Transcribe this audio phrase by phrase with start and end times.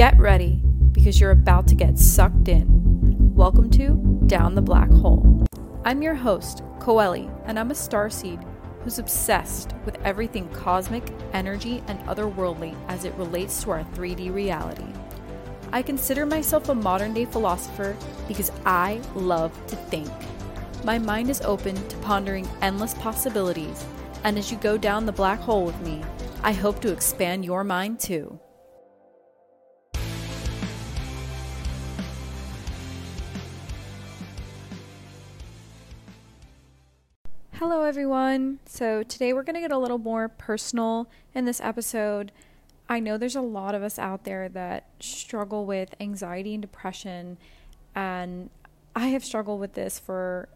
[0.00, 0.62] Get ready
[0.92, 3.34] because you're about to get sucked in.
[3.34, 5.44] Welcome to Down the Black Hole.
[5.84, 8.42] I'm your host, Coeli, and I'm a starseed
[8.82, 14.86] who's obsessed with everything cosmic, energy, and otherworldly as it relates to our 3D reality.
[15.70, 17.94] I consider myself a modern day philosopher
[18.26, 20.08] because I love to think.
[20.82, 23.84] My mind is open to pondering endless possibilities,
[24.24, 26.02] and as you go down the black hole with me,
[26.42, 28.40] I hope to expand your mind too.
[37.60, 38.58] Hello, everyone.
[38.64, 42.32] So, today we're going to get a little more personal in this episode.
[42.88, 47.36] I know there's a lot of us out there that struggle with anxiety and depression,
[47.94, 48.48] and
[48.96, 50.48] I have struggled with this for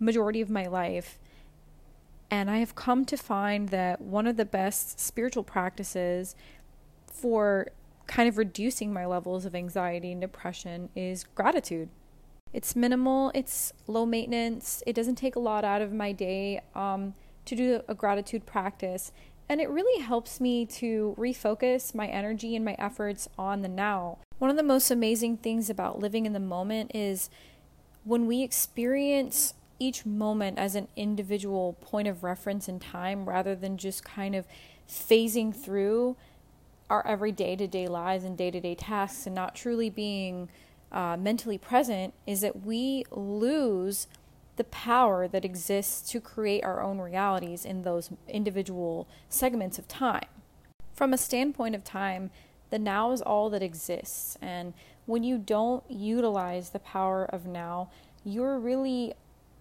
[0.00, 1.18] majority of my life.
[2.30, 6.34] And I have come to find that one of the best spiritual practices
[7.12, 7.66] for
[8.06, 11.90] kind of reducing my levels of anxiety and depression is gratitude.
[12.56, 17.12] It's minimal, it's low maintenance, it doesn't take a lot out of my day um,
[17.44, 19.12] to do a gratitude practice.
[19.46, 24.16] And it really helps me to refocus my energy and my efforts on the now.
[24.38, 27.28] One of the most amazing things about living in the moment is
[28.04, 33.76] when we experience each moment as an individual point of reference in time rather than
[33.76, 34.46] just kind of
[34.88, 36.16] phasing through
[36.88, 40.48] our everyday to day lives and day to day tasks and not truly being
[40.92, 44.06] uh, mentally present is that we lose
[44.56, 50.26] the power that exists to create our own realities in those individual segments of time.
[50.94, 52.30] From a standpoint of time,
[52.70, 54.38] the now is all that exists.
[54.40, 54.72] And
[55.04, 57.90] when you don't utilize the power of now,
[58.24, 59.14] you're really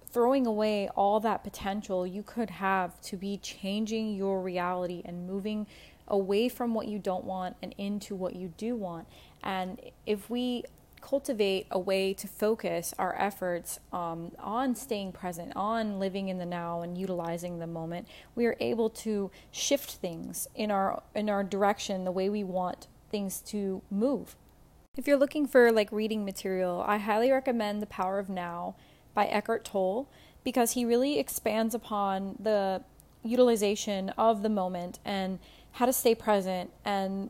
[0.09, 5.67] throwing away all that potential you could have to be changing your reality and moving
[6.07, 9.07] away from what you don't want and into what you do want.
[9.43, 10.63] And if we
[11.05, 16.45] cultivate a way to focus our efforts um, on staying present, on living in the
[16.45, 21.43] now and utilizing the moment, we are able to shift things in our in our
[21.43, 24.35] direction the way we want things to move.
[24.97, 28.75] If you're looking for like reading material, I highly recommend The Power of Now
[29.13, 30.09] by Eckhart Tolle
[30.43, 32.83] because he really expands upon the
[33.23, 35.37] utilization of the moment and
[35.73, 37.29] how to stay present and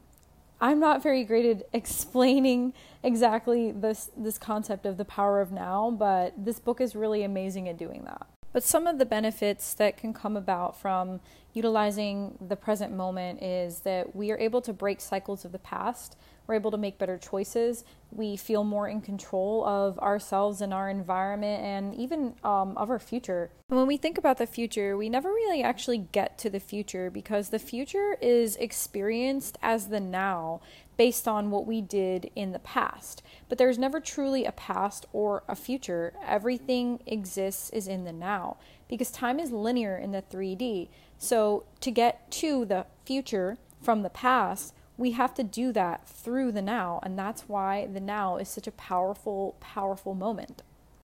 [0.61, 2.73] I'm not very great at explaining
[3.03, 7.67] exactly this this concept of the power of now, but this book is really amazing
[7.67, 8.27] at doing that.
[8.53, 11.19] But some of the benefits that can come about from
[11.53, 16.15] utilizing the present moment is that we are able to break cycles of the past
[16.47, 17.83] we're able to make better choices.
[18.11, 22.99] We feel more in control of ourselves and our environment and even um, of our
[22.99, 23.51] future.
[23.67, 27.49] When we think about the future, we never really actually get to the future because
[27.49, 30.61] the future is experienced as the now
[30.97, 33.21] based on what we did in the past.
[33.49, 36.13] But there's never truly a past or a future.
[36.25, 38.57] Everything exists is in the now
[38.87, 40.89] because time is linear in the 3D.
[41.17, 46.51] So to get to the future from the past, we have to do that through
[46.51, 50.63] the now, and that's why the now is such a powerful, powerful moment.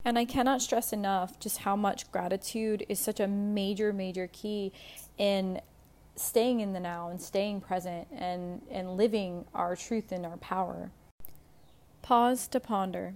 [0.04, 4.72] And I cannot stress enough just how much gratitude is such a major, major key
[5.18, 5.60] in
[6.16, 10.90] staying in the now and staying present and, and living our truth and our power.
[12.02, 13.14] Pause to ponder.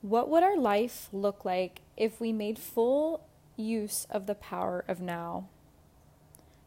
[0.00, 3.26] What would our life look like if we made full
[3.56, 5.48] use of the power of now?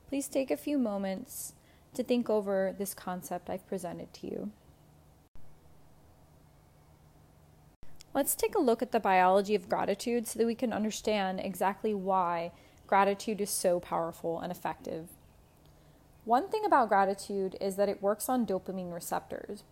[0.08, 1.53] Please take a few moments
[1.95, 4.51] to think over this concept I've presented to you.
[8.13, 11.95] Let's take a look at the biology of gratitude so that we can understand exactly
[11.95, 12.51] why
[12.85, 15.09] gratitude is so powerful and effective.
[16.25, 19.63] One thing about gratitude is that it works on dopamine receptors.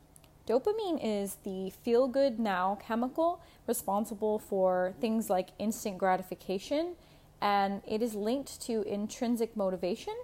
[0.48, 6.96] Dopamine is the feel good now chemical responsible for things like instant gratification,
[7.42, 10.16] and it is linked to intrinsic motivation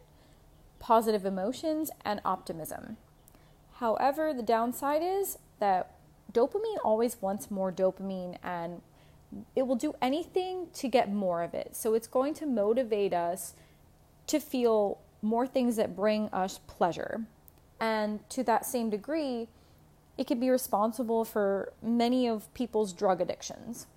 [0.87, 2.95] positive emotions, and optimism.
[3.73, 5.97] However, the downside is that
[6.31, 8.81] dopamine always wants more dopamine and
[9.53, 11.75] it will do anything to get more of it.
[11.75, 13.53] So it's going to motivate us
[14.27, 17.25] to feel more things that bring us pleasure.
[17.81, 19.49] And to that same degree,
[20.17, 23.87] it can be responsible for many of people's drug addictions.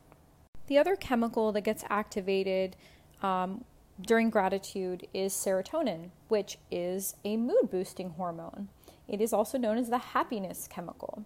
[0.67, 2.75] The other chemical that gets activated
[3.23, 3.65] um,
[4.03, 8.69] during gratitude is serotonin, which is a mood boosting hormone.
[9.09, 11.25] It is also known as the happiness chemical.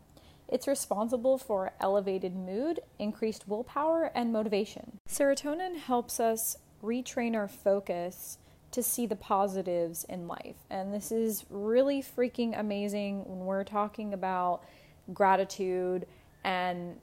[0.48, 4.98] It's responsible for elevated mood, increased willpower, and motivation.
[5.08, 8.38] Serotonin helps us retrain our focus
[8.70, 10.56] to see the positives in life.
[10.68, 14.64] And this is really freaking amazing when we're talking about
[15.12, 16.06] gratitude
[16.42, 16.98] and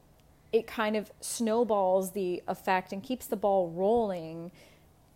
[0.51, 4.51] it kind of snowballs the effect and keeps the ball rolling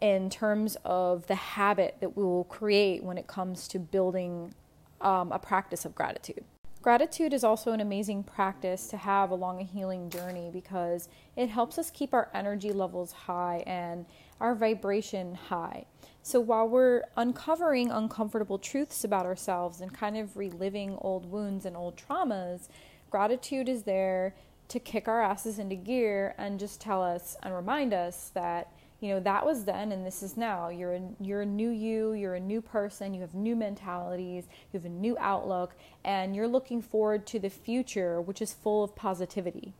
[0.06, 4.54] in terms of the habit that we will create when it comes to building
[5.02, 6.44] um, a practice of gratitude.
[6.84, 11.80] Gratitude is also an amazing practice to have along a healing journey because it helps
[11.80, 14.06] us keep our energy levels high and
[14.40, 15.84] our vibration high.
[16.22, 21.76] So while we're uncovering uncomfortable truths about ourselves and kind of reliving old wounds and
[21.76, 22.68] old traumas,
[23.10, 24.36] gratitude is there
[24.68, 28.72] to kick our asses into gear and just tell us and remind us that
[29.06, 30.70] you know that was then and this is now.
[30.70, 34.80] You're a, you're a new you you're a new person you have new mentalities you
[34.80, 38.96] have a new outlook and you're looking forward to the future which is full of
[38.96, 39.74] positivity.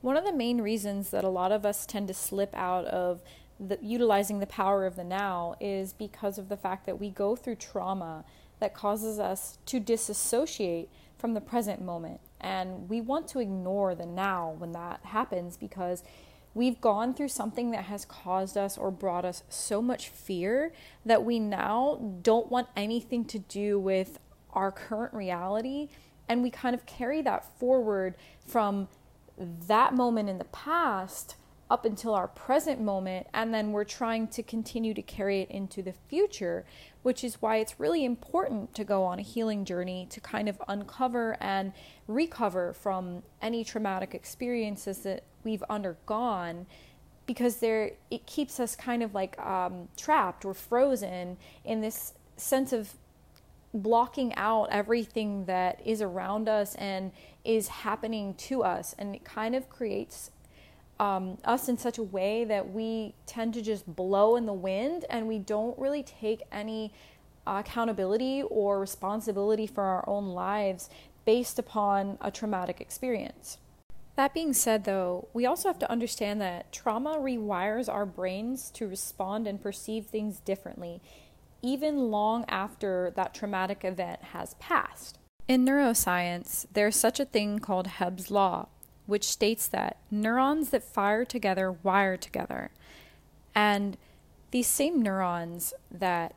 [0.00, 3.22] One of the main reasons that a lot of us tend to slip out of
[3.60, 7.36] the, utilizing the power of the now is because of the fact that we go
[7.36, 8.24] through trauma
[8.58, 12.20] that causes us to disassociate from the present moment.
[12.40, 16.02] And we want to ignore the now when that happens because
[16.58, 20.72] We've gone through something that has caused us or brought us so much fear
[21.06, 24.18] that we now don't want anything to do with
[24.52, 25.88] our current reality.
[26.28, 28.88] And we kind of carry that forward from
[29.38, 31.36] that moment in the past
[31.70, 35.80] up until our present moment, and then we're trying to continue to carry it into
[35.80, 36.64] the future,
[37.02, 40.60] which is why it's really important to go on a healing journey to kind of
[40.66, 41.72] uncover and
[42.08, 46.66] recover from any traumatic experiences that we've undergone
[47.26, 52.72] because there it keeps us kind of like um, trapped or frozen in this sense
[52.72, 52.94] of
[53.72, 57.12] blocking out everything that is around us and
[57.44, 60.30] is happening to us and it kind of creates
[61.00, 65.04] um, us in such a way that we tend to just blow in the wind
[65.08, 66.92] and we don't really take any
[67.46, 70.90] accountability or responsibility for our own lives
[71.24, 73.58] based upon a traumatic experience.
[74.18, 78.88] That being said, though, we also have to understand that trauma rewires our brains to
[78.88, 81.00] respond and perceive things differently,
[81.62, 85.20] even long after that traumatic event has passed.
[85.46, 88.66] In neuroscience, there's such a thing called Hebb's Law,
[89.06, 92.72] which states that neurons that fire together wire together.
[93.54, 93.96] And
[94.50, 96.34] these same neurons that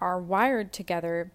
[0.00, 1.32] are wired together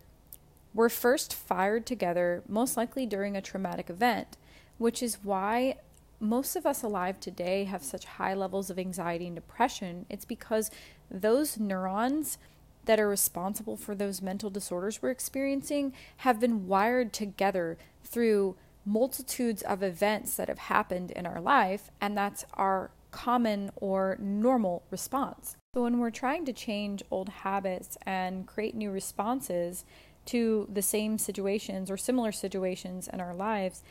[0.73, 4.37] were first fired together, most likely during a traumatic event,
[4.77, 5.75] which is why
[6.19, 10.05] most of us alive today have such high levels of anxiety and depression.
[10.09, 10.69] It's because
[11.09, 12.37] those neurons
[12.85, 18.55] that are responsible for those mental disorders we're experiencing have been wired together through
[18.85, 24.83] multitudes of events that have happened in our life, and that's our common or normal
[24.89, 25.55] response.
[25.75, 29.85] So, when we're trying to change old habits and create new responses
[30.25, 33.83] to the same situations or similar situations in our lives,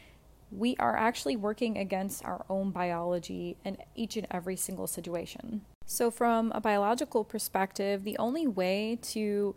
[0.50, 5.62] we are actually working against our own biology in each and every single situation.
[5.84, 9.54] So, from a biological perspective, the only way to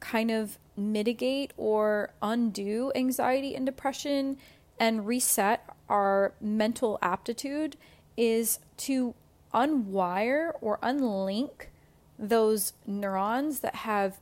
[0.00, 4.36] kind of mitigate or undo anxiety and depression
[4.78, 7.76] and reset our mental aptitude
[8.16, 9.14] is to
[9.52, 11.66] unwire or unlink
[12.18, 14.18] those neurons that have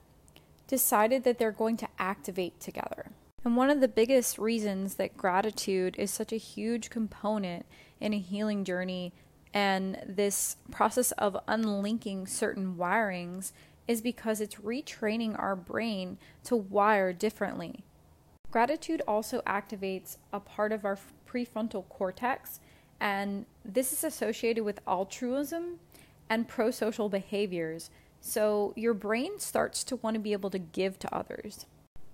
[0.66, 3.11] decided that they're going to activate together.
[3.44, 7.66] And one of the biggest reasons that gratitude is such a huge component
[8.00, 9.12] in a healing journey
[9.54, 13.52] and this process of unlinking certain wirings
[13.86, 17.84] is because it's retraining our brain to wire differently.
[18.50, 22.60] Gratitude also activates a part of our prefrontal cortex,
[23.00, 25.80] and this is associated with altruism
[26.30, 27.90] and pro social behaviors.
[28.20, 31.66] So your brain starts to want to be able to give to others.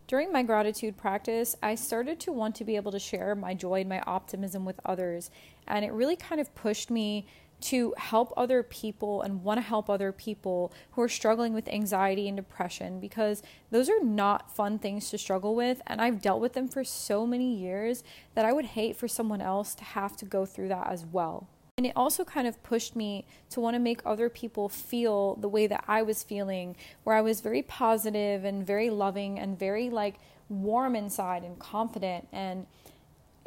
[0.09, 3.81] During my gratitude practice, I started to want to be able to share my joy
[3.81, 5.31] and my optimism with others,
[5.67, 7.27] and it really kind of pushed me
[7.61, 12.27] to help other people and want to help other people who are struggling with anxiety
[12.27, 15.83] and depression because those are not fun things to struggle with.
[15.87, 18.03] And I've dealt with them for so many years
[18.35, 21.49] that I would hate for someone else to have to go through that as well.
[21.79, 25.49] And it also kind of pushed me to want to make other people feel the
[25.49, 29.89] way that I was feeling, where I was very positive and very loving and very
[29.89, 30.17] like
[30.51, 32.67] warm inside and confident and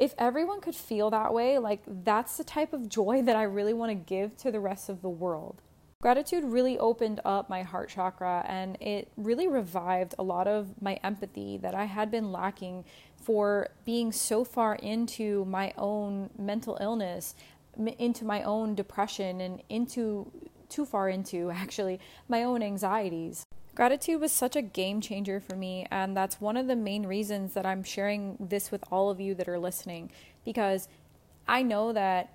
[0.02, 3.72] if everyone could feel that way, like that's the type of joy that I really
[3.72, 5.62] want to give to the rest of the world.
[6.00, 10.94] Gratitude really opened up my heart chakra and it really revived a lot of my
[11.04, 12.84] empathy that I had been lacking
[13.22, 17.36] for being so far into my own mental illness,
[17.98, 20.30] into my own depression, and into
[20.68, 23.44] too far into actually my own anxieties.
[23.74, 27.54] Gratitude was such a game changer for me, and that's one of the main reasons
[27.54, 30.10] that I'm sharing this with all of you that are listening
[30.44, 30.88] because
[31.48, 32.34] I know that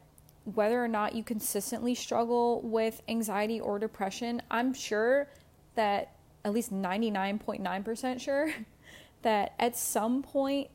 [0.55, 5.27] whether or not you consistently struggle with anxiety or depression, I'm sure
[5.75, 6.15] that
[6.45, 8.51] at least 99.9% sure
[9.21, 10.69] that at some point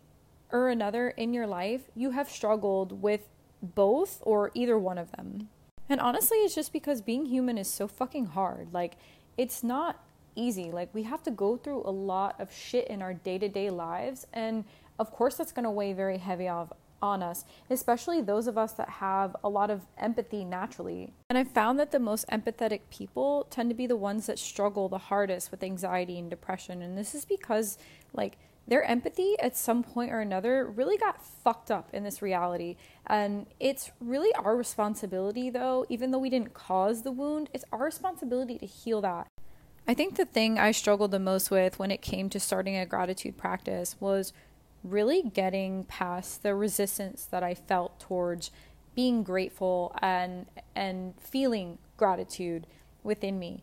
[0.52, 3.22] or another in your life, you have struggled with
[3.62, 5.48] both or either one of them.
[5.88, 8.72] And honestly, it's just because being human is so fucking hard.
[8.72, 8.94] Like,
[9.36, 10.04] it's not
[10.34, 10.70] easy.
[10.70, 13.70] Like, we have to go through a lot of shit in our day to day
[13.70, 14.26] lives.
[14.32, 14.64] And
[14.98, 18.72] of course, that's going to weigh very heavy off, on us, especially those of us
[18.72, 21.12] that have a lot of empathy naturally.
[21.28, 24.88] And I've found that the most empathetic people tend to be the ones that struggle
[24.88, 26.80] the hardest with anxiety and depression.
[26.80, 27.76] And this is because,
[28.14, 32.76] like, their empathy at some point or another really got fucked up in this reality.
[33.06, 37.84] And it's really our responsibility, though, even though we didn't cause the wound, it's our
[37.84, 39.26] responsibility to heal that.
[39.86, 42.86] I think the thing I struggled the most with when it came to starting a
[42.86, 44.32] gratitude practice was
[44.84, 48.50] really getting past the resistance that I felt towards
[48.94, 52.66] being grateful and and feeling gratitude
[53.02, 53.62] within me.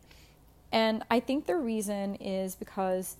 [0.72, 3.16] And I think the reason is because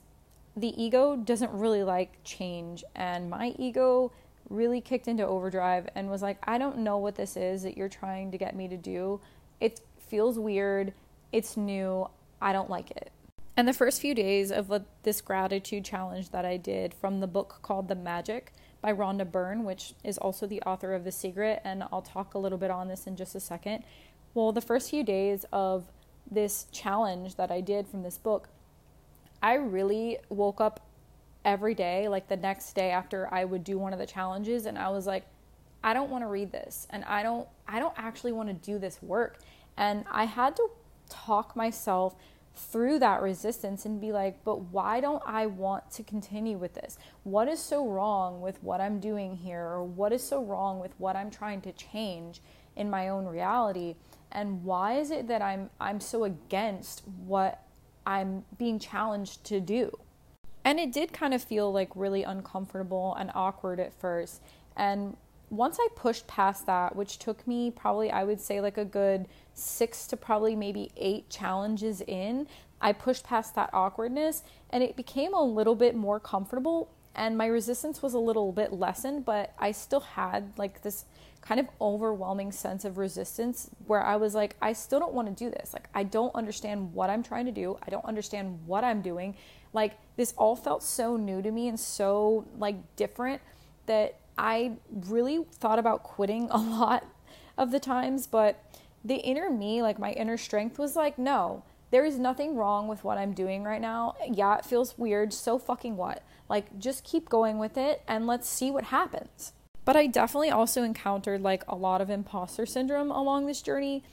[0.57, 4.12] the ego doesn't really like change and my ego
[4.49, 7.88] really kicked into overdrive and was like, I don't know what this is that you're
[7.88, 9.21] trying to get me to do.
[9.61, 10.92] It feels weird.
[11.33, 12.09] It's new.
[12.42, 13.12] I don't like it.
[13.57, 17.59] And the first few days of this gratitude challenge that I did from the book
[17.62, 21.85] called The Magic by Rhonda Byrne, which is also the author of The Secret, and
[21.92, 23.85] I'll talk a little bit on this in just a second.
[24.33, 25.85] Well, the first few days of
[26.30, 28.49] this challenge that I did from this book,
[29.43, 30.87] I really woke up
[31.45, 34.79] every day, like the next day after I would do one of the challenges, and
[34.79, 35.25] I was like,
[35.83, 38.79] I don't want to read this, and I don't, I don't actually want to do
[38.79, 39.39] this work.
[39.77, 40.69] And I had to
[41.09, 42.15] talk myself
[42.55, 46.99] through that resistance and be like, but why don't I want to continue with this?
[47.23, 49.63] What is so wrong with what I'm doing here?
[49.63, 52.43] Or what is so wrong with what I'm trying to change
[52.77, 53.95] in my own reality?
[54.33, 57.63] And why is it that I'm I'm so against what
[58.07, 59.99] I'm being challenged to do?
[60.64, 64.42] And it did kind of feel like really uncomfortable and awkward at first.
[64.76, 65.16] And
[65.49, 69.26] once I pushed past that, which took me probably, I would say, like a good
[69.52, 72.47] six to probably maybe eight challenges in,
[72.80, 76.90] I pushed past that awkwardness and it became a little bit more comfortable.
[77.14, 81.04] And my resistance was a little bit lessened, but I still had like this
[81.41, 85.45] kind of overwhelming sense of resistance where I was like, I still don't want to
[85.45, 85.73] do this.
[85.73, 87.79] Like, I don't understand what I'm trying to do.
[87.87, 89.37] I don't understand what I'm doing.
[89.73, 93.41] Like, this all felt so new to me and so like different
[93.87, 97.07] that I really thought about quitting a lot
[97.57, 98.63] of the times, but
[99.05, 103.03] the inner me, like my inner strength, was like, no, there is nothing wrong with
[103.03, 104.15] what I'm doing right now.
[104.31, 105.33] Yeah, it feels weird.
[105.33, 106.23] So fucking what?
[106.49, 109.53] Like, just keep going with it and let's see what happens.
[109.85, 114.05] But I definitely also encountered like a lot of imposter syndrome along this journey.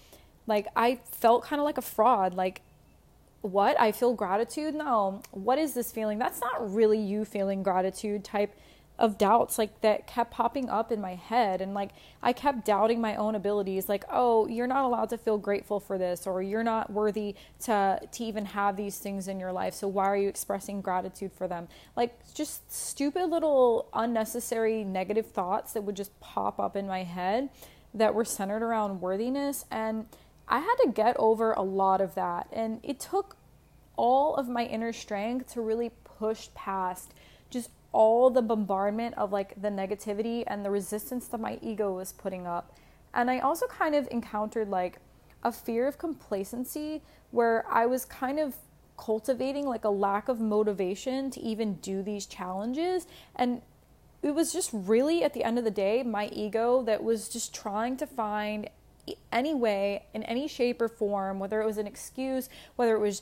[0.48, 2.34] Like, I felt kind of like a fraud.
[2.34, 2.62] Like,
[3.42, 3.80] what?
[3.80, 4.74] I feel gratitude?
[4.74, 5.22] No.
[5.32, 6.20] What is this feeling?
[6.20, 8.58] That's not really you feeling gratitude type
[9.00, 11.62] of doubts like that kept popping up in my head.
[11.62, 15.38] And like I kept doubting my own abilities like oh you're not allowed to feel
[15.38, 19.51] grateful for this or you're not worthy to to even have these things in your
[19.51, 21.68] life so why are you expressing gratitude for them?
[21.96, 27.50] Like just stupid little unnecessary negative thoughts that would just pop up in my head
[27.94, 30.08] that were centered around worthiness and
[30.48, 32.48] I had to get over a lot of that.
[32.51, 33.36] And it took
[33.96, 37.13] all of my inner strength to really push past
[37.50, 42.13] just all the bombardment of like the negativity and the resistance that my ego was
[42.13, 42.77] putting up.
[43.12, 45.00] And I also kind of encountered like
[45.42, 47.01] a fear of complacency
[47.32, 48.56] where I was kind of
[49.00, 53.62] cultivating like a lack of motivation to even do these challenges and
[54.22, 57.54] it was just really at the end of the day my ego that was just
[57.54, 58.68] trying to find
[59.32, 63.22] any way in any shape or form whether it was an excuse whether it was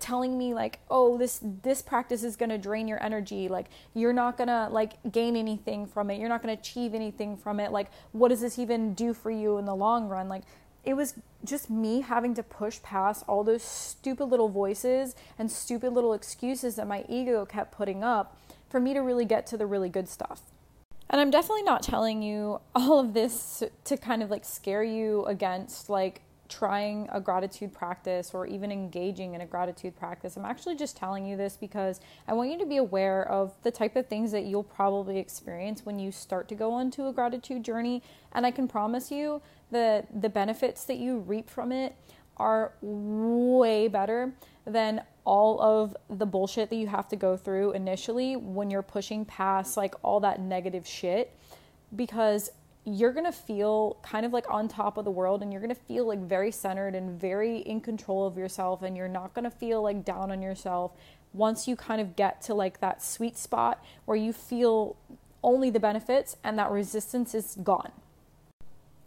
[0.00, 3.48] telling me like oh this this practice is going to drain your energy.
[3.48, 6.18] Like you're not going to like gain anything from it.
[6.18, 7.72] You're not going to achieve anything from it.
[7.72, 10.28] Like what does this even do for you in the long run?
[10.28, 10.44] Like
[10.84, 11.14] it was
[11.44, 16.76] just me having to push past all those stupid little voices and stupid little excuses
[16.76, 18.38] that my ego kept putting up
[18.68, 20.42] for me to really get to the really good stuff.
[21.08, 25.24] And I'm definitely not telling you all of this to kind of like scare you
[25.26, 30.36] against like trying a gratitude practice or even engaging in a gratitude practice.
[30.36, 33.70] I'm actually just telling you this because I want you to be aware of the
[33.70, 37.64] type of things that you'll probably experience when you start to go onto a gratitude
[37.64, 38.02] journey.
[38.32, 41.96] And I can promise you that the benefits that you reap from it
[42.36, 44.34] are way better
[44.66, 49.24] than all of the bullshit that you have to go through initially when you're pushing
[49.24, 51.34] past like all that negative shit
[51.96, 52.50] because
[52.84, 55.74] you're going to feel kind of like on top of the world and you're going
[55.74, 59.44] to feel like very centered and very in control of yourself and you're not going
[59.44, 60.92] to feel like down on yourself
[61.32, 64.96] once you kind of get to like that sweet spot where you feel
[65.42, 67.92] only the benefits and that resistance is gone.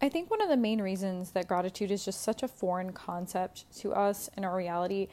[0.02, 3.66] I think one of the main reasons that gratitude is just such a foreign concept
[3.80, 5.08] to us in our reality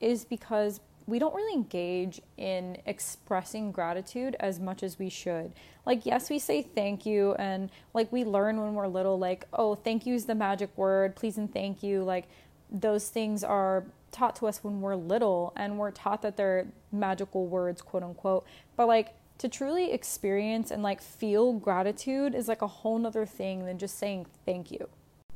[0.00, 5.52] is because we don't really engage in expressing gratitude as much as we should.
[5.84, 9.74] Like, yes, we say thank you, and like we learn when we're little, like, oh,
[9.74, 12.02] thank you is the magic word, please and thank you.
[12.02, 12.26] Like,
[12.70, 17.46] those things are taught to us when we're little, and we're taught that they're magical
[17.46, 18.46] words, quote unquote.
[18.76, 23.66] But like, to truly experience and like feel gratitude is like a whole nother thing
[23.66, 24.88] than just saying thank you.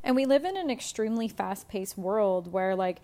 [0.04, 3.00] And we live in an extremely fast paced world where like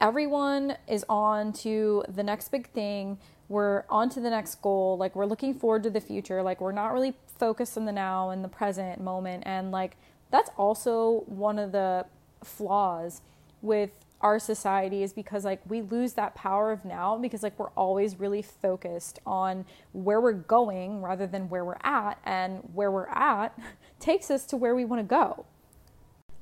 [0.00, 3.18] everyone is on to the next big thing.
[3.48, 4.96] We're on to the next goal.
[4.98, 6.42] Like we're looking forward to the future.
[6.42, 9.44] Like we're not really focused on the now and the present moment.
[9.46, 9.96] And like
[10.30, 12.06] that's also one of the
[12.42, 13.22] flaws
[13.62, 17.70] with our society is because like we lose that power of now because like we're
[17.70, 23.08] always really focused on where we're going rather than where we're at and where we're
[23.08, 23.56] at
[24.00, 25.44] takes us to where we want to go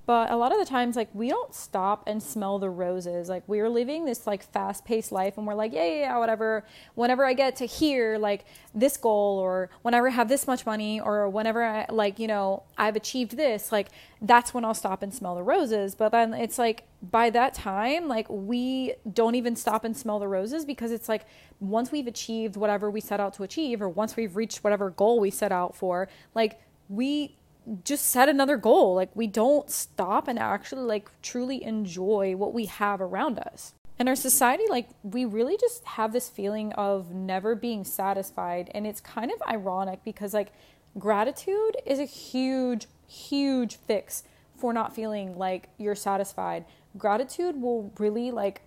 [0.07, 3.29] but a lot of the times like we don't stop and smell the roses.
[3.29, 6.65] Like we're living this like fast-paced life and we're like yeah yeah, yeah whatever.
[6.95, 8.45] Whenever i get to here like
[8.75, 12.63] this goal or whenever i have this much money or whenever i like you know
[12.77, 13.89] i've achieved this like
[14.21, 15.95] that's when i'll stop and smell the roses.
[15.95, 20.29] But then it's like by that time like we don't even stop and smell the
[20.29, 21.27] roses because it's like
[21.61, 25.21] once we've achieved whatever we set out to achieve or once we've reached whatever goal
[25.21, 27.37] we set out for like we
[27.85, 28.95] just set another goal.
[28.95, 33.75] Like we don't stop and actually like truly enjoy what we have around us.
[33.99, 38.71] And our society, like, we really just have this feeling of never being satisfied.
[38.75, 40.53] And it's kind of ironic because, like,
[40.99, 44.25] gratitude is a huge, huge fix
[44.57, 46.65] for not feeling like you're satisfied.
[46.99, 48.63] Gratitude will really, like,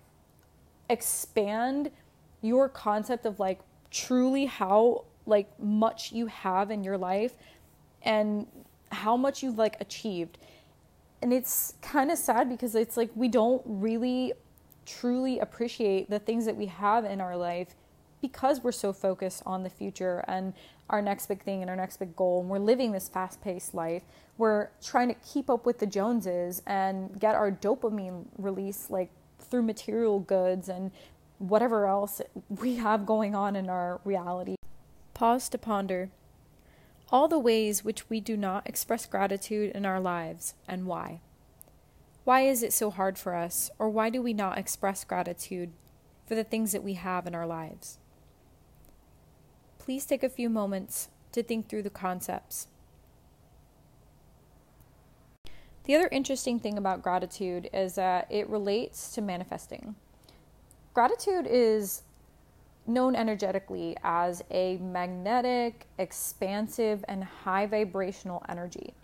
[0.88, 1.90] expand
[2.40, 7.34] your concept of, like, truly how, like, much you have in your life
[8.02, 8.46] and
[8.90, 10.38] how much you've like achieved.
[11.20, 14.32] And it's kind of sad because it's like we don't really
[14.86, 17.74] truly appreciate the things that we have in our life
[18.20, 20.54] because we're so focused on the future and
[20.90, 22.40] our next big thing and our next big goal.
[22.40, 24.02] And we're living this fast-paced life.
[24.38, 29.62] We're trying to keep up with the joneses and get our dopamine release like through
[29.62, 30.90] material goods and
[31.38, 34.56] whatever else we have going on in our reality.
[35.14, 36.10] Pause to ponder
[37.10, 41.20] all the ways which we do not express gratitude in our lives and why.
[42.24, 45.72] Why is it so hard for us, or why do we not express gratitude
[46.26, 47.98] for the things that we have in our lives?
[49.78, 52.68] Please take a few moments to think through the concepts.
[55.84, 59.94] The other interesting thing about gratitude is that it relates to manifesting.
[60.92, 62.02] Gratitude is
[62.88, 68.94] known energetically as a magnetic, expansive, and high vibrational energy.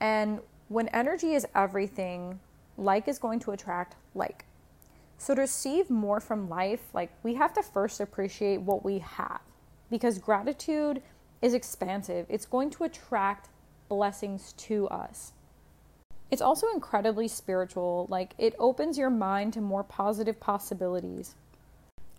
[0.00, 2.40] And when energy is everything,
[2.78, 4.44] like is going to attract like.
[5.18, 9.40] So to receive more from life, like we have to first appreciate what we have
[9.90, 11.02] because gratitude
[11.42, 12.26] is expansive.
[12.28, 13.48] It's going to attract
[13.88, 15.32] blessings to us.
[16.30, 21.34] It's also incredibly spiritual, like it opens your mind to more positive possibilities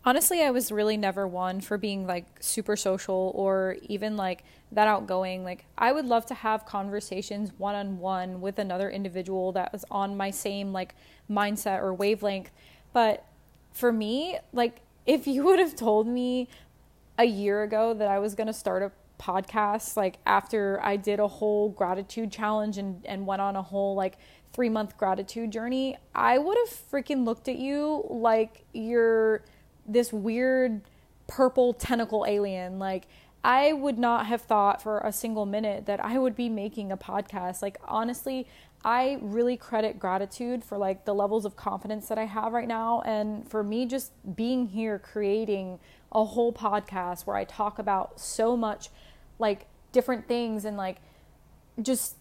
[0.05, 4.87] honestly, I was really never one for being like super social or even like that
[4.87, 5.43] outgoing.
[5.43, 9.83] Like, I would love to have conversations one on one with another individual that was
[9.89, 10.95] on my same like
[11.29, 12.51] mindset or wavelength.
[12.93, 13.25] But
[13.73, 16.47] for me, like, if you would have told me
[17.17, 21.19] a year ago that I was going to start a podcast, like after I did
[21.19, 24.17] a whole gratitude challenge and, and went on a whole like
[24.53, 29.41] three month gratitude journey, I would have freaking looked at you like you're
[29.85, 30.81] this weird
[31.27, 32.79] purple tentacle alien.
[32.79, 33.07] Like,
[33.43, 36.97] I would not have thought for a single minute that I would be making a
[36.97, 37.61] podcast.
[37.61, 38.47] Like, honestly,
[38.83, 43.01] I really credit gratitude for like the levels of confidence that I have right now.
[43.01, 45.79] And for me, just being here creating
[46.11, 48.89] a whole podcast where I talk about so much
[49.39, 50.97] like different things and like
[51.81, 52.15] just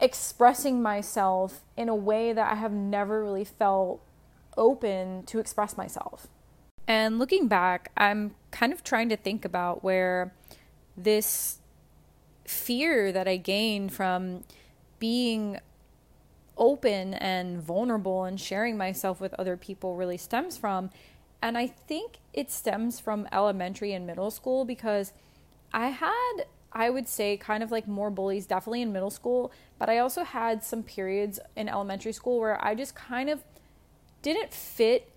[0.00, 4.00] expressing myself in a way that I have never really felt
[4.56, 6.28] open to express myself.
[6.86, 10.34] And looking back, I'm kind of trying to think about where
[10.96, 11.58] this
[12.44, 14.44] fear that I gained from
[14.98, 15.60] being
[16.56, 20.90] open and vulnerable and sharing myself with other people really stems from.
[21.42, 25.12] And I think it stems from elementary and middle school because
[25.72, 29.88] I had, I would say, kind of like more bullies definitely in middle school, but
[29.88, 33.42] I also had some periods in elementary school where I just kind of
[34.22, 35.10] didn't fit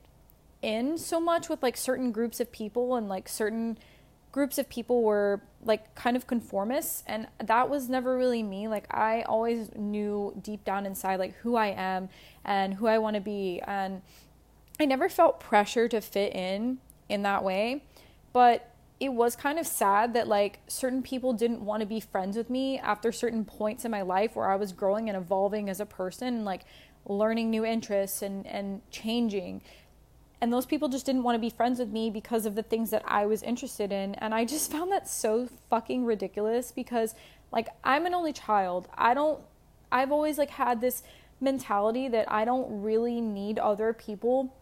[0.62, 3.78] in so much with like certain groups of people and like certain
[4.32, 8.68] groups of people were like kind of conformists and that was never really me.
[8.68, 12.10] Like i always knew deep down inside like who i am
[12.44, 14.02] and who i want to be and
[14.80, 17.84] i never felt pressure to fit in in that way.
[18.34, 22.36] But it was kind of sad that like certain people didn't want to be friends
[22.36, 25.80] with me after certain points in my life where i was growing and evolving as
[25.80, 26.66] a person like
[27.06, 29.62] learning new interests and and changing
[30.42, 32.92] and those people just didn't want to be friends with me because of the things
[32.92, 37.16] that I was interested in and I just found that so fucking ridiculous because
[37.52, 38.88] like I'm an only child.
[38.96, 39.40] I don't
[39.92, 41.04] I've always like had this
[41.40, 44.54] mentality that I don't really need other people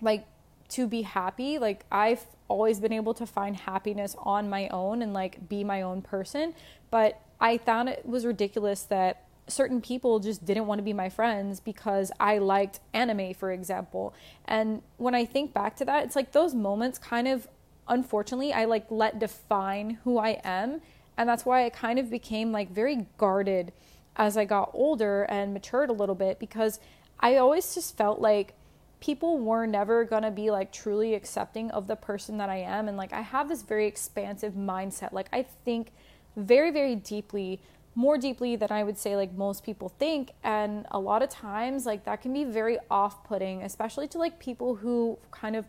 [0.00, 0.26] like
[0.70, 1.58] to be happy.
[1.58, 5.82] Like I've always been able to find happiness on my own and like be my
[5.82, 6.54] own person,
[6.90, 11.08] but I found it was ridiculous that certain people just didn't want to be my
[11.08, 14.14] friends because I liked anime, for example.
[14.46, 17.46] And when I think back to that, it's like those moments kind of,
[17.88, 20.80] unfortunately, I like let define who I am.
[21.16, 23.72] And that's why I kind of became like very guarded
[24.16, 26.80] as I got older and matured a little bit because
[27.20, 28.54] I always just felt like
[29.00, 32.88] people were never to be like truly accepting of the person that I am.
[32.88, 35.12] And like I have this very expansive mindset.
[35.12, 35.92] Like I think
[36.36, 37.60] very, very deeply
[37.96, 41.86] more deeply than I would say like most people think and a lot of times
[41.86, 45.64] like that can be very off-putting especially to like people who kind of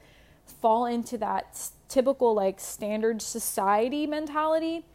[0.46, 4.86] fall into that typical like standard society mentality.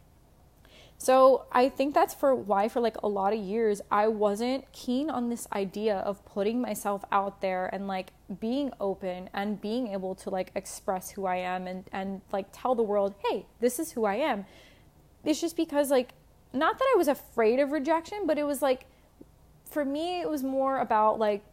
[0.99, 5.09] So I think that's for why for like a lot of years I wasn't keen
[5.09, 10.13] on this idea of putting myself out there and like being open and being able
[10.15, 13.91] to like express who I am and and like tell the world, "Hey, this is
[13.91, 14.45] who I am."
[15.25, 16.13] It's just because like
[16.53, 18.85] not that I was afraid of rejection, but it was like
[19.65, 21.43] for me it was more about like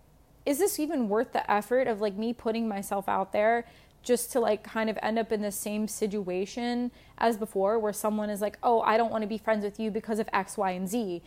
[0.46, 3.64] is this even worth the effort of like me putting myself out there
[4.02, 8.30] just to like kind of end up in the same situation as before where someone
[8.30, 10.70] is like, "Oh, I don't want to be friends with you because of X, Y,
[10.70, 11.22] and Z."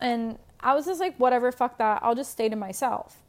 [0.00, 2.00] And I was just like, "Whatever, fuck that.
[2.02, 3.22] I'll just stay to myself."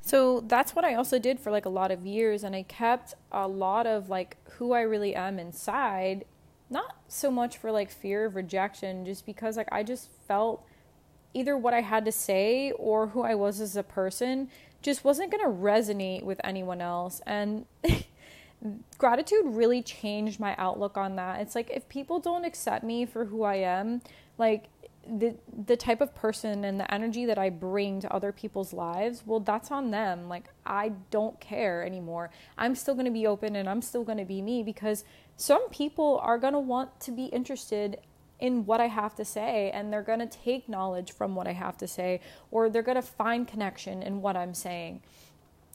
[0.00, 3.14] So that's what I also did for like a lot of years and I kept
[3.32, 6.24] a lot of like who I really am inside
[6.68, 10.64] not so much for like fear of rejection just because like I just felt
[11.34, 14.48] either what I had to say or who I was as a person
[14.82, 17.66] just wasn't going to resonate with anyone else and
[18.98, 21.40] gratitude really changed my outlook on that.
[21.40, 24.00] It's like if people don't accept me for who I am,
[24.38, 24.68] like
[25.08, 29.22] the the type of person and the energy that I bring to other people's lives,
[29.24, 30.28] well that's on them.
[30.28, 32.30] Like I don't care anymore.
[32.58, 35.04] I'm still going to be open and I'm still going to be me because
[35.36, 37.98] some people are going to want to be interested
[38.38, 41.52] in what I have to say and they're going to take knowledge from what I
[41.52, 42.20] have to say
[42.50, 45.02] or they're going to find connection in what I'm saying.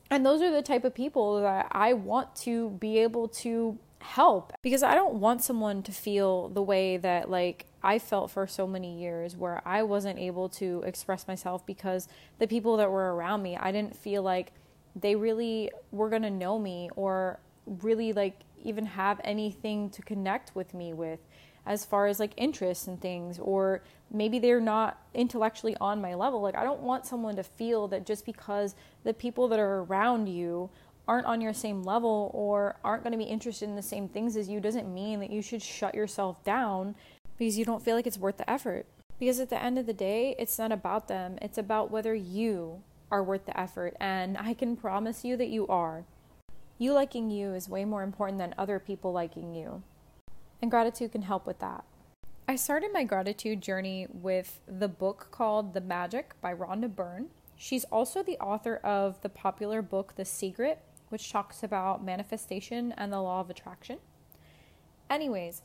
[0.10, 4.54] And those are the type of people that I want to be able to help
[4.62, 8.68] because I don't want someone to feel the way that like I felt for so
[8.68, 12.08] many years where I wasn't able to express myself because
[12.40, 14.52] the people that were around me, I didn't feel like
[14.96, 20.56] they really were going to know me or really like even have anything to connect
[20.56, 21.20] with me with
[21.66, 26.42] as far as like interests and things or maybe they're not intellectually on my level.
[26.42, 30.28] Like i don't want someone to feel that just because the people that are around
[30.28, 30.70] you
[31.08, 34.38] aren't on your same level or aren't going to be interested in the same things
[34.38, 36.96] as you doesn't mean that you should shut yourself down
[37.38, 38.86] because you don't feel like it's worth the effort.
[39.20, 41.38] Because at the end of the day it's not about them.
[41.42, 43.96] It's about whether you are worth the effort.
[44.00, 46.06] And i can promise you that you are
[46.82, 49.84] you liking you is way more important than other people liking you.
[50.64, 51.84] And gratitude can help with that.
[52.48, 57.28] I started my gratitude journey with the book called The Magic by Rhonda Byrne.
[57.56, 63.14] She's also the author of the popular book The Secret, which talks about manifestation and
[63.14, 64.00] the law of attraction.
[65.08, 65.62] Anyways,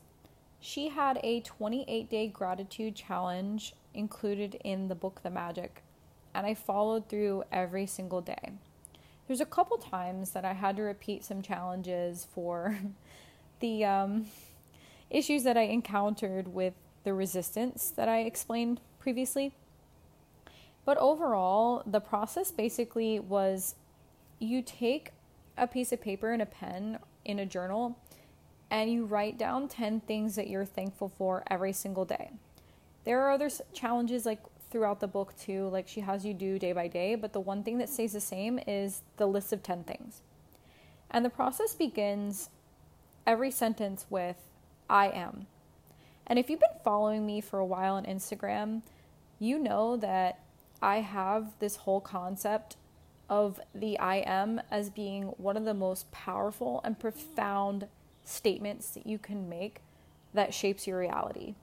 [0.59, 5.81] she had a 28 day gratitude challenge included in the book The Magic,
[6.35, 8.59] and I followed through every single day
[9.27, 12.77] there's a couple times that I had to repeat some challenges for
[13.59, 14.27] the um,
[15.09, 19.53] issues that I encountered with the resistance that I explained previously.
[20.85, 23.75] But overall, the process basically was
[24.39, 25.11] you take
[25.57, 27.97] a piece of paper and a pen in a journal
[28.69, 32.31] and you write down 10 things that you're thankful for every single day.
[33.05, 34.41] There are other challenges like
[34.77, 37.63] throughout the book too, like she has you do day by day, but the one
[37.63, 40.21] thing that stays the same is the list of 10 things.
[41.09, 42.51] And the process begins
[43.25, 44.35] every sentence with
[44.87, 45.47] I am.
[46.27, 48.83] And if you've been following me for a while on Instagram,
[49.39, 50.41] you know that
[50.79, 52.77] I have this whole concept
[53.31, 57.87] of the I am as being one of the most powerful and profound
[58.23, 59.81] statements that you can make
[60.35, 61.55] that shapes your reality.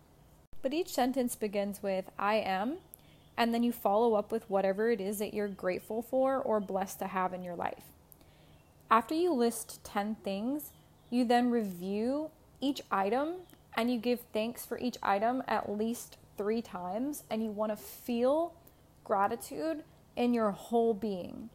[0.63, 2.79] But each sentence begins with I am,
[3.37, 6.99] and then you follow up with whatever it is that you're grateful for or blessed
[7.01, 7.85] to have in your life.
[8.91, 10.71] After you list 10 things,
[11.11, 13.35] you then review each item
[13.77, 17.77] and you give thanks for each item at least three times, and you want to
[17.77, 18.55] feel
[19.05, 19.83] gratitude
[20.17, 21.51] in your whole being.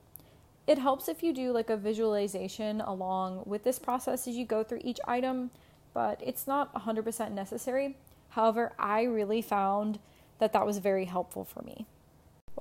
[0.68, 4.64] It helps if you do like a visualization along with this process as you go
[4.64, 5.52] through each item,
[5.94, 7.98] but it's not 100% necessary.
[8.30, 10.00] However, I really found
[10.40, 11.86] that that was very helpful for me.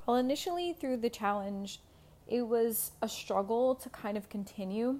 [0.05, 1.81] Well, initially through the challenge,
[2.27, 4.99] it was a struggle to kind of continue.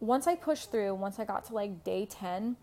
[0.00, 2.56] Once I pushed through, once I got to like day 10,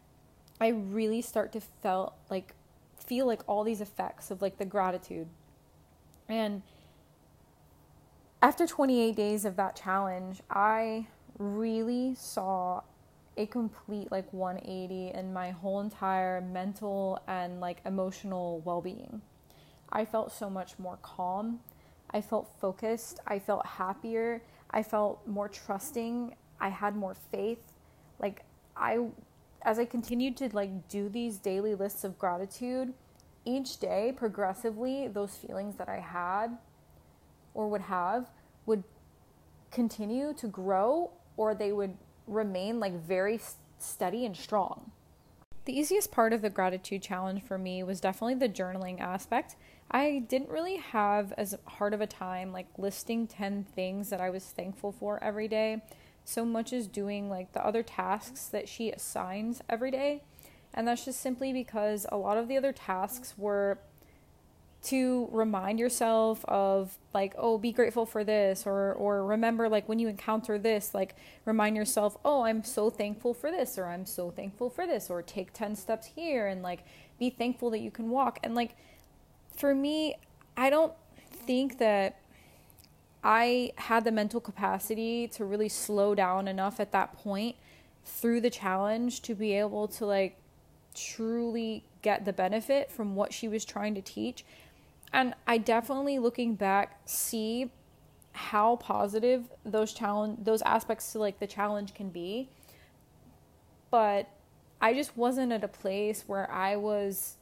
[0.62, 2.54] I really start to felt like
[2.98, 5.28] feel like all these effects of like the gratitude.
[6.30, 6.62] And
[8.42, 12.82] after 28 days of that challenge, I really saw
[13.38, 19.22] a complete like 180 in my whole entire mental and like emotional well-being.
[19.92, 21.60] I felt so much more calm.
[22.12, 23.20] I felt focused.
[23.28, 24.42] I felt happier.
[24.72, 26.36] I felt more trusting.
[26.60, 27.60] I had more faith.
[28.20, 28.44] Like
[28.76, 29.00] I
[29.64, 32.94] as I continued to like do these daily lists of gratitude,
[33.46, 36.58] each day progressively those feelings that I had
[37.54, 38.30] or would have
[38.66, 38.84] would
[39.72, 43.40] continue to grow or they would remain like very
[43.80, 44.92] steady and strong.
[45.66, 49.56] The easiest part of the gratitude challenge for me was definitely the journaling aspect.
[49.90, 54.30] I didn't really have as hard of a time like listing 10 things that I
[54.30, 55.82] was thankful for every day,
[56.24, 60.22] so much as doing like the other tasks that she assigns every day.
[60.74, 63.80] And that's just simply because a lot of the other tasks were
[64.86, 69.98] to remind yourself of like oh be grateful for this or or remember like when
[69.98, 74.30] you encounter this like remind yourself oh I'm so thankful for this or I'm so
[74.30, 76.86] thankful for this or take 10 steps here and like
[77.18, 78.40] be thankful that you can walk.
[78.44, 78.76] And like
[79.56, 80.16] for me
[80.56, 80.94] I don't
[81.32, 82.20] think that
[83.24, 87.56] I had the mental capacity to really slow down enough at that point
[88.04, 90.38] through the challenge to be able to like
[90.94, 94.46] truly get the benefit from what she was trying to teach
[95.14, 97.72] and I definitely looking back see
[98.34, 102.50] how positive those challenge those aspects to like the challenge can be.
[103.90, 104.30] But
[104.82, 107.38] I just wasn't at a place where I was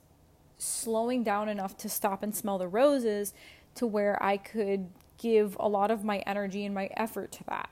[0.58, 3.34] slowing down enough to stop and smell the roses
[3.76, 7.69] to where I could give a lot of my energy and my effort to that.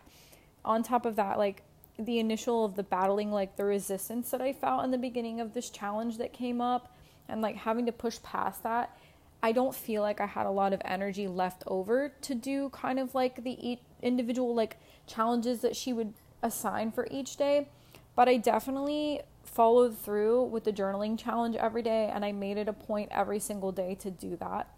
[0.65, 1.63] On top of that, like
[1.99, 5.54] the initial of the battling like the resistance that I felt in the beginning of
[5.54, 6.95] this challenge that came up
[7.30, 8.97] and like having to push past that
[9.43, 12.99] I don't feel like I had a lot of energy left over to do kind
[12.99, 14.77] of like the individual like
[15.08, 17.67] challenges that she would assign for each day.
[18.15, 22.67] But I definitely followed through with the journaling challenge every day and I made it
[22.67, 24.69] a point every single day to do that.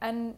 [0.00, 0.36] And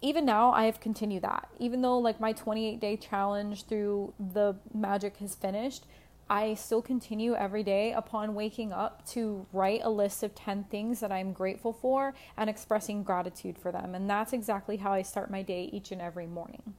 [0.00, 1.48] even now I have continued that.
[1.58, 5.86] Even though like my 28 day challenge through the magic has finished,
[6.28, 11.00] I still continue every day upon waking up to write a list of 10 things
[11.00, 13.94] that I'm grateful for and expressing gratitude for them.
[13.94, 16.74] And that's exactly how I start my day each and every morning.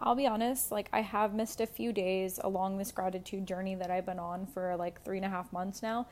[0.00, 3.90] I'll be honest, like I have missed a few days along this gratitude journey that
[3.90, 6.06] I've been on for like three and a half months now,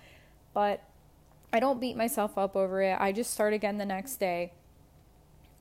[0.53, 0.83] but
[1.53, 2.99] I don't beat myself up over it.
[3.01, 4.53] I just start again the next day.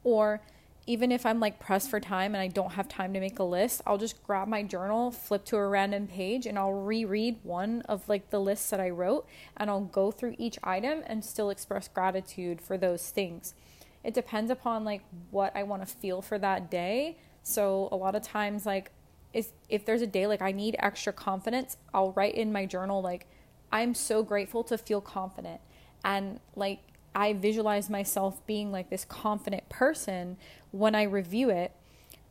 [0.04, 0.42] Or
[0.88, 3.44] even if I'm like pressed for time and I don't have time to make a
[3.44, 7.82] list, I'll just grab my journal, flip to a random page, and I'll reread one
[7.84, 11.50] of like the lists that I wrote and I'll go through each item and still
[11.50, 13.56] express gratitude for those things.
[14.04, 17.18] It depends upon like what I want to feel for that day.
[17.42, 18.92] So a lot of times like
[19.34, 23.02] if if there's a day like I need extra confidence, I'll write in my journal
[23.02, 23.26] like
[23.72, 25.62] I'm so grateful to feel confident.
[26.04, 26.82] And like
[27.16, 30.38] I visualize myself being like this confident person
[30.72, 31.72] when I review it.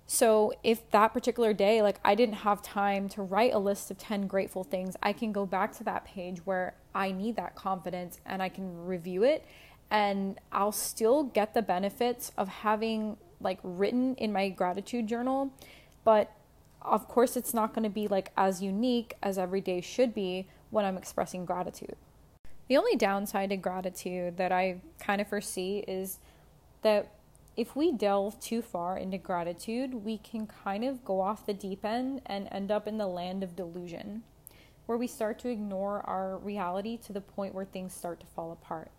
[0.07, 3.97] So if that particular day, like I didn't have time to write a list of
[3.97, 8.21] 10 grateful things, I can go back to that page where I need that confidence
[8.27, 9.47] and I can review it
[9.91, 15.53] and I'll still get the benefits of having like written in my gratitude journal,
[16.05, 16.33] but
[16.83, 20.47] of course it's not going to be like as unique as every day should be
[20.71, 21.97] when I'm expressing gratitude.
[22.69, 26.19] The only downside to gratitude that I kind of foresee is
[26.83, 27.13] that
[27.57, 31.85] if we delve too far into gratitude, we can kind of go off the deep
[31.85, 34.23] end and end up in the land of delusion,
[34.87, 38.51] where we start to ignore our reality to the point where things start to fall
[38.51, 38.91] apart.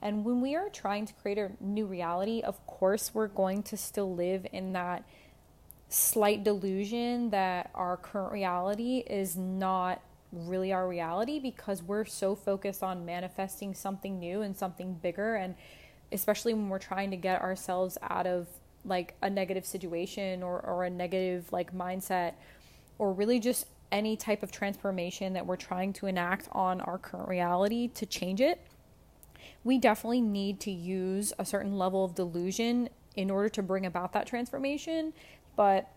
[0.00, 3.76] And when we are trying to create a new reality, of course, we're going to
[3.76, 5.04] still live in that
[5.88, 10.00] slight delusion that our current reality is not
[10.32, 15.36] really our reality because we're so focused on manifesting something new and something bigger.
[15.36, 15.54] And
[16.12, 18.48] especially when we're trying to get ourselves out of
[18.84, 22.34] like a negative situation or, or a negative like mindset
[22.98, 27.28] or really just any type of transformation that we're trying to enact on our current
[27.28, 28.60] reality to change it
[29.66, 34.12] we definitely need to use a certain level of delusion in order to bring about
[34.12, 35.12] that transformation.
[35.56, 35.90] But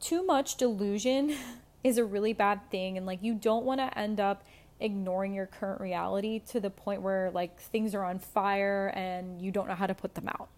[0.00, 1.36] too much delusion
[1.84, 4.42] is a really bad thing and like you don't want to end up
[4.80, 9.52] ignoring your current reality to the point where like things are on fire and you
[9.52, 10.48] don't know how to put them out.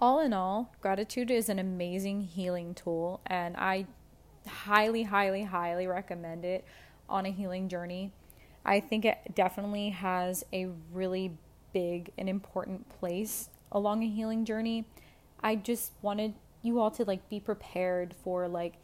[0.00, 3.86] All in all, gratitude is an amazing healing tool and I
[4.46, 6.64] highly highly highly recommend it
[7.08, 8.12] on a healing journey.
[8.64, 11.32] I think it definitely has a really
[11.72, 14.86] big and important place along a healing journey.
[15.42, 18.74] I just wanted you all to like be prepared for like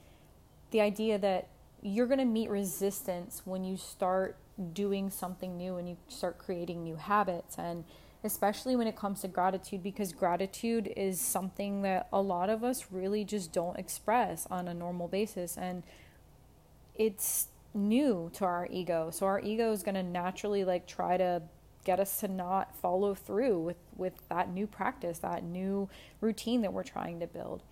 [0.70, 1.48] the idea that
[1.82, 4.36] you're going to meet resistance when you start
[4.72, 7.56] doing something new and you start creating new habits.
[7.58, 7.84] And
[8.22, 12.86] especially when it comes to gratitude because gratitude is something that a lot of us
[12.90, 15.56] really just don't express on a normal basis.
[15.56, 15.82] And
[16.94, 19.10] it's new to our ego.
[19.10, 21.42] So our ego is going to naturally like try to
[21.84, 25.88] get us to not follow through with with that new practice that new
[26.20, 27.62] routine that we're trying to build.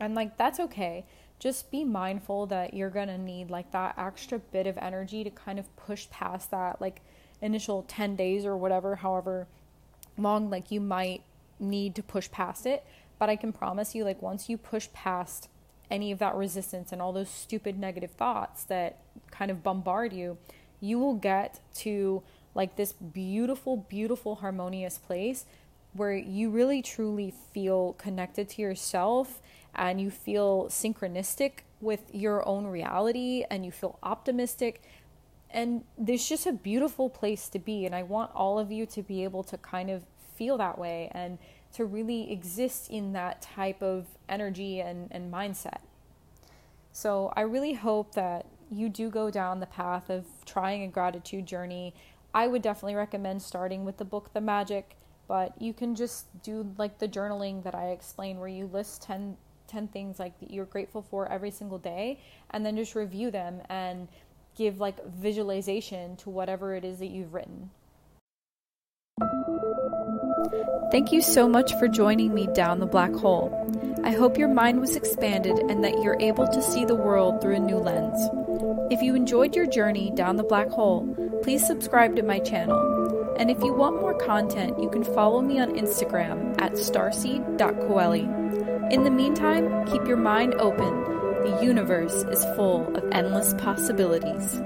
[0.00, 1.04] And like that's okay
[1.38, 5.30] just be mindful that you're going to need like that extra bit of energy to
[5.30, 7.00] kind of push past that like
[7.40, 9.46] initial 10 days or whatever however
[10.16, 11.22] long like you might
[11.60, 12.84] need to push past it.
[13.18, 15.48] But i can promise you like once you push past
[15.90, 18.98] any of that resistance and all those stupid negative thoughts that
[19.30, 20.38] kind of bombard you
[20.80, 22.22] you will get to
[22.54, 25.46] like this beautiful beautiful harmonious place
[25.94, 29.40] where you really truly feel connected to yourself
[29.74, 34.82] and you feel synchronistic with your own reality and you feel optimistic.
[35.50, 37.86] And there's just a beautiful place to be.
[37.86, 40.04] And I want all of you to be able to kind of
[40.34, 41.38] feel that way and
[41.72, 45.80] to really exist in that type of energy and, and mindset.
[46.92, 51.46] So I really hope that you do go down the path of trying a gratitude
[51.46, 51.94] journey.
[52.34, 56.74] I would definitely recommend starting with the book The Magic, but you can just do
[56.76, 59.36] like the journaling that I explained where you list 10
[59.68, 62.18] 10 things like you're grateful for every single day
[62.50, 64.08] and then just review them and
[64.56, 67.70] give like visualization to whatever it is that you've written.
[70.90, 73.52] Thank you so much for joining me down the black hole.
[74.04, 77.56] I hope your mind was expanded and that you're able to see the world through
[77.56, 78.18] a new lens.
[78.90, 81.06] If you enjoyed your journey down the black hole,
[81.42, 83.34] please subscribe to my channel.
[83.38, 88.37] And if you want more content, you can follow me on Instagram at starseed.coeli.
[88.90, 91.04] In the meantime, keep your mind open.
[91.42, 94.62] The universe is full of endless possibilities.